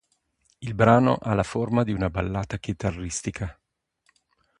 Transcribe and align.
Il 0.61 0.73
brano 0.73 1.13
ha 1.21 1.35
la 1.35 1.43
forma 1.43 1.83
di 1.83 1.91
una 1.91 2.09
ballata 2.09 2.57
chitarristica. 2.57 3.55